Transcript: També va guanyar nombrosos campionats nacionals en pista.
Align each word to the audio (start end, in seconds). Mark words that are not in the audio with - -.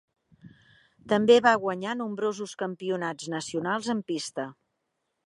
També 1.11 1.35
va 1.47 1.53
guanyar 1.65 1.93
nombrosos 1.99 2.55
campionats 2.63 3.29
nacionals 3.35 3.91
en 3.97 4.03
pista. 4.09 4.49